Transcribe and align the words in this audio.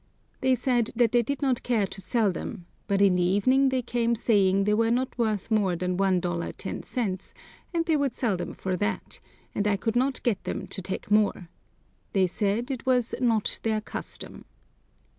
They 0.39 0.55
said 0.55 0.89
they 0.95 1.05
did 1.07 1.43
not 1.43 1.61
care 1.61 1.85
to 1.85 2.01
sell 2.01 2.31
them, 2.31 2.65
but 2.87 3.03
in 3.03 3.17
the 3.17 3.21
evening 3.21 3.69
they 3.69 3.83
came 3.83 4.15
saying 4.15 4.63
they 4.63 4.73
were 4.73 4.89
not 4.89 5.15
worth 5.15 5.51
more 5.51 5.75
than 5.75 5.95
1 5.95 6.19
dollar 6.21 6.53
10 6.53 6.81
cents, 6.81 7.35
and 7.71 7.85
they 7.85 7.95
would 7.95 8.15
sell 8.15 8.35
them 8.35 8.55
for 8.55 8.75
that; 8.77 9.19
and 9.53 9.67
I 9.67 9.77
could 9.77 9.95
not 9.95 10.23
get 10.23 10.43
them 10.43 10.65
to 10.65 10.81
take 10.81 11.11
more. 11.11 11.49
They 12.13 12.25
said 12.25 12.71
it 12.71 12.83
was 12.87 13.13
"not 13.21 13.59
their 13.61 13.79
custom." 13.79 14.45